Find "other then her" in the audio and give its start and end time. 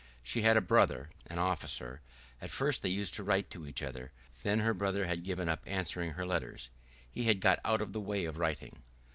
3.83-4.73